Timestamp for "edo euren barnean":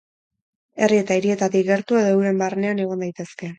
2.01-2.85